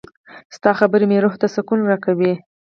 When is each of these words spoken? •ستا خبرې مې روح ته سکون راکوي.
•ستا 0.55 0.71
خبرې 0.79 1.05
مې 1.09 1.17
روح 1.23 1.33
ته 1.41 1.47
سکون 1.55 1.79
راکوي. 1.91 2.33